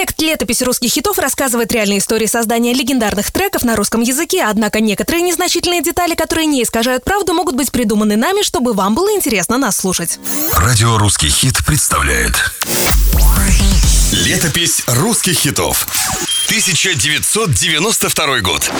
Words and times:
Проект 0.00 0.22
«Летопись 0.22 0.62
русских 0.62 0.90
хитов» 0.92 1.18
рассказывает 1.18 1.70
реальные 1.72 1.98
истории 1.98 2.24
создания 2.24 2.72
легендарных 2.72 3.30
треков 3.30 3.64
на 3.64 3.76
русском 3.76 4.00
языке, 4.00 4.44
однако 4.48 4.80
некоторые 4.80 5.20
незначительные 5.20 5.82
детали, 5.82 6.14
которые 6.14 6.46
не 6.46 6.62
искажают 6.62 7.04
правду, 7.04 7.34
могут 7.34 7.54
быть 7.54 7.70
придуманы 7.70 8.16
нами, 8.16 8.40
чтобы 8.40 8.72
вам 8.72 8.94
было 8.94 9.14
интересно 9.14 9.58
нас 9.58 9.76
слушать. 9.76 10.18
Радио 10.56 10.96
«Русский 10.96 11.28
хит» 11.28 11.58
представляет 11.66 12.32
Летопись 14.10 14.84
русских 14.86 15.38
хитов 15.38 15.86
1992 16.46 18.40
год 18.40 18.70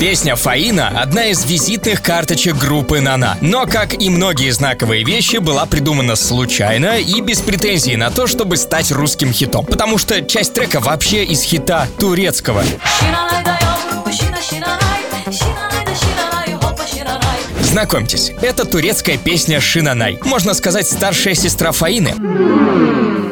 Песня 0.00 0.36
«Фаина»— 0.36 0.92
одна 1.02 1.24
из 1.24 1.44
визитных 1.44 2.02
карточек 2.02 2.56
группы 2.56 3.00
«Нана». 3.00 3.36
Но, 3.40 3.66
как 3.66 4.00
и 4.00 4.10
многие 4.10 4.50
знаковые 4.50 5.02
вещи, 5.02 5.38
была 5.38 5.66
придумана 5.66 6.14
случайно 6.14 7.00
и 7.00 7.20
без 7.20 7.40
претензий 7.40 7.96
на 7.96 8.12
то, 8.12 8.28
чтобы 8.28 8.58
стать 8.58 8.92
русским 8.92 9.32
хитом. 9.32 9.66
Потому 9.66 9.98
что 9.98 10.22
часть 10.22 10.54
трека 10.54 10.78
вообще 10.78 11.24
из 11.24 11.42
хита 11.42 11.88
турецкого. 11.98 12.62
Знакомьтесь, 17.68 18.32
это 18.40 18.64
турецкая 18.64 19.18
песня 19.18 19.60
«Шинанай». 19.60 20.18
Можно 20.22 20.54
сказать, 20.54 20.86
старшая 20.88 21.34
сестра 21.34 21.70
Фаины. 21.70 22.14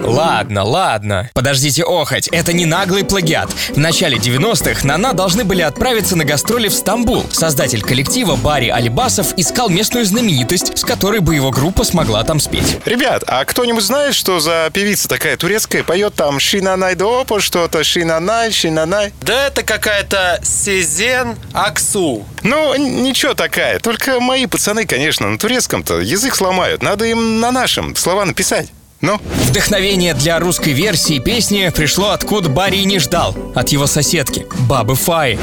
Ладно, 0.07 0.63
ладно. 0.63 1.31
Подождите 1.33 1.83
охоть, 1.83 2.29
это 2.29 2.53
не 2.53 2.65
наглый 2.67 3.03
плагиат. 3.03 3.51
В 3.51 3.79
начале 3.79 4.19
90-х 4.19 4.87
Нана 4.87 5.15
должны 5.15 5.43
были 5.43 5.63
отправиться 5.63 6.17
на 6.17 6.25
гастроли 6.25 6.69
в 6.69 6.75
Стамбул. 6.75 7.25
Создатель 7.33 7.83
коллектива 7.83 8.37
Барри 8.37 8.69
Алибасов 8.69 9.33
искал 9.37 9.69
местную 9.69 10.05
знаменитость, 10.05 10.79
с 10.79 10.85
которой 10.85 11.21
бы 11.21 11.35
его 11.35 11.51
группа 11.51 11.83
смогла 11.83 12.23
там 12.23 12.39
спеть. 12.39 12.79
Ребят, 12.85 13.25
а 13.27 13.45
кто-нибудь 13.45 13.83
знает, 13.83 14.15
что 14.15 14.39
за 14.39 14.71
певица 14.73 15.09
такая 15.09 15.37
турецкая 15.37 15.83
поет 15.83 16.15
там 16.15 16.39
Шинанай 16.39 16.95
Допо, 16.95 17.41
что-то 17.41 17.83
Шинанай, 17.83 18.53
Шинанай? 18.53 19.13
Да 19.23 19.47
это 19.47 19.63
какая-то 19.63 20.41
Сезен 20.43 21.37
Аксу. 21.53 22.25
Ну, 22.47 22.77
ничего 22.77 23.35
такая. 23.35 23.81
Только 23.81 24.21
мои 24.21 24.47
пацаны, 24.47 24.87
конечно, 24.87 25.29
на 25.29 25.37
турецком-то 25.37 26.01
язык 26.01 26.37
сломают. 26.37 26.81
Надо 26.81 27.05
им 27.05 27.41
на 27.41 27.51
нашем 27.51 27.97
слова 27.97 28.25
написать. 28.25 28.69
Ну? 29.01 29.21
Вдохновение 29.49 30.15
для 30.15 30.39
русской 30.39 30.73
версии 30.73 31.19
песни 31.19 31.73
пришло 31.75 32.11
откуда 32.11 32.49
Барри 32.49 32.85
не 32.85 33.01
ждал. 33.01 33.37
От 33.57 33.71
его 33.71 33.89
соседки, 33.89 34.47
бабы 34.69 34.95
Фаи. 34.95 35.41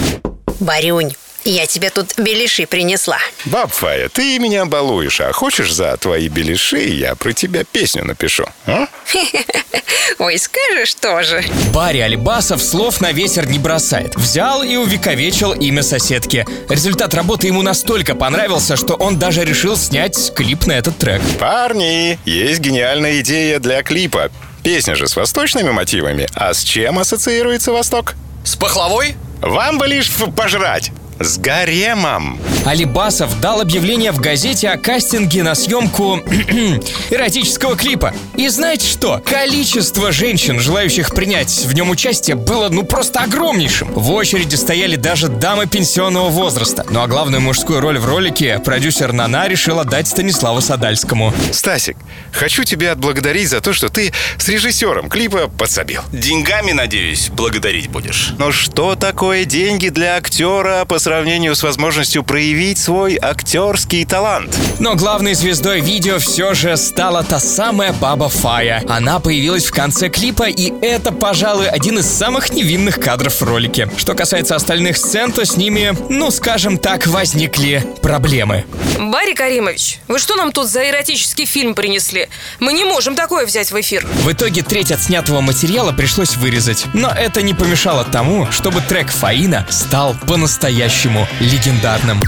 Барюнь, 0.62 1.14
я 1.46 1.66
тебе 1.66 1.90
тут 1.90 2.14
беляши 2.18 2.66
принесла. 2.66 3.18
Баб 3.46 3.72
Фая, 3.72 4.10
ты 4.10 4.40
меня 4.40 4.66
балуешь, 4.66 5.22
а 5.22 5.32
хочешь 5.32 5.74
за 5.74 5.96
твои 5.98 6.28
беляши 6.28 6.80
я 6.80 7.16
про 7.16 7.34
тебя 7.34 7.64
песню 7.64 8.06
напишу, 8.06 8.46
а? 8.66 8.88
Ой, 10.20 10.38
скажешь 10.38 10.94
тоже. 10.96 11.44
Барри 11.74 12.00
Алибасов 12.00 12.62
слов 12.62 13.02
на 13.02 13.12
ветер 13.12 13.48
не 13.48 13.60
бросает. 13.60 14.16
Взял 14.16 14.64
и 14.64 14.76
увековечил 14.76 15.54
имя 15.54 15.84
соседки. 15.84 16.46
Результат 16.70 17.14
работы 17.14 17.48
ему 17.48 17.62
настолько 17.62 18.16
понравился, 18.16 18.76
что 18.76 18.96
он 18.96 19.18
даже 19.18 19.44
решил 19.44 19.76
снять 19.78 20.34
клип 20.36 20.66
на 20.66 20.74
этот 20.74 20.98
трек. 20.98 21.22
Парни, 21.40 22.20
есть 22.26 22.60
гениальная 22.60 23.22
идея 23.22 23.60
для 23.60 23.82
клипа. 23.84 24.30
Песня 24.64 24.96
же 24.96 25.08
с 25.08 25.16
восточными 25.16 25.72
мотивами. 25.72 26.28
А 26.34 26.54
с 26.54 26.64
чем 26.64 27.00
ассоциируется 27.00 27.72
Восток? 27.72 28.16
С 28.46 28.56
пахлавой? 28.56 29.16
Вам 29.42 29.78
бы 29.78 29.88
лишь 29.88 30.10
пожрать. 30.38 30.92
С 31.24 31.38
гаремом. 31.38 32.38
Алибасов 32.66 33.40
дал 33.40 33.62
объявление 33.62 34.12
в 34.12 34.20
газете 34.20 34.68
о 34.68 34.78
кастинге 34.78 35.44
на 35.44 35.56
съемку 35.56 36.18
эротического 37.10 37.78
клипа. 37.78 38.14
И 38.36 38.50
знаете 38.50 38.86
что? 38.86 39.22
Количество 39.26 40.12
женщин, 40.12 40.60
желающих 40.60 41.12
принять 41.12 41.64
в 41.66 41.74
нем 41.74 41.90
участие, 41.92 42.36
было 42.36 42.68
ну 42.68 42.84
просто 42.84 43.22
огромнейшим. 43.22 43.94
В 43.94 44.12
очереди 44.12 44.56
стояли 44.56 44.98
даже 44.98 45.30
дамы 45.30 45.66
пенсионного 45.66 46.28
возраста. 46.28 46.86
Ну 46.90 47.02
а 47.02 47.08
главную 47.08 47.40
мужскую 47.40 47.80
роль 47.80 48.00
в 48.00 48.06
ролике 48.06 48.60
продюсер 48.60 49.14
Нана 49.14 49.48
решил 49.48 49.80
отдать 49.80 50.10
Станиславу 50.10 50.60
Садальскому. 50.60 51.34
Стасик, 51.54 51.96
хочу 52.34 52.66
тебя 52.66 52.92
отблагодарить 52.92 53.48
за 53.48 53.62
то, 53.62 53.72
что 53.72 53.88
ты 53.88 54.12
с 54.38 54.50
режиссером 54.50 55.08
клипа 55.08 55.48
подсобил. 55.48 56.02
Деньгами, 56.12 56.74
надеюсь, 56.74 57.30
благодарить 57.30 57.88
будешь. 57.88 58.34
Но 58.38 58.52
что 58.52 58.96
такое 58.96 59.46
деньги 59.46 59.88
для 59.88 60.18
актера 60.18 60.84
по 60.84 61.00
сравнению 61.00 61.13
с 61.54 61.62
возможностью 61.62 62.24
проявить 62.24 62.78
свой 62.78 63.20
актерский 63.22 64.04
талант? 64.06 64.58
Но 64.80 64.96
главной 64.96 65.36
звездой 65.36 65.80
видео 65.80 66.18
все 66.18 66.54
же 66.56 66.76
стала 66.76 67.24
та 67.24 67.40
самая 67.40 67.94
баба 67.94 68.30
Фая. 68.30 68.84
Она 68.90 69.20
появилась 69.20 69.66
в 69.66 69.72
конце 69.72 70.10
клипа, 70.10 70.50
и 70.50 70.74
это, 70.82 71.12
пожалуй, 71.12 71.68
один 71.68 72.00
из 72.00 72.08
самых 72.08 72.52
невинных 72.52 73.00
кадров 73.00 73.40
в 73.40 73.44
ролике. 73.44 73.90
Что 73.98 74.16
касается 74.16 74.56
остальных 74.56 74.98
сцен, 74.98 75.32
то 75.32 75.46
с 75.46 75.56
ними, 75.56 75.96
ну, 76.10 76.32
скажем 76.32 76.78
так, 76.78 77.06
возникли 77.06 77.86
проблемы. 78.02 78.66
Барри 79.00 79.34
Каримович, 79.34 80.00
вы 80.08 80.18
что 80.18 80.36
нам 80.36 80.52
тут 80.52 80.68
за 80.68 80.90
эротический 80.90 81.46
фильм 81.46 81.76
принесли? 81.76 82.28
Мы 82.60 82.74
не 82.74 82.86
можем 82.86 83.16
такое 83.16 83.46
взять 83.46 83.72
в 83.72 83.80
эфир. 83.80 84.08
В 84.24 84.32
итоге 84.32 84.64
треть 84.64 84.92
отснятого 84.92 85.42
материала 85.42 85.92
пришлось 85.92 86.38
вырезать. 86.38 86.86
Но 86.94 87.10
это 87.10 87.42
не 87.42 87.54
помешало 87.54 88.04
тому, 88.04 88.48
чтобы 88.52 88.82
трек 88.82 89.12
Фаина 89.12 89.68
стал 89.70 90.16
по-настоящему 90.28 90.93
по-настоящему 90.94 91.28
легендарным. 91.40 92.20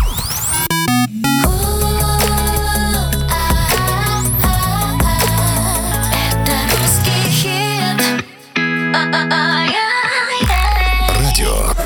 Радио 11.20 11.85